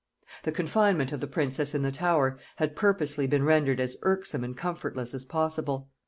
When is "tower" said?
1.91-2.39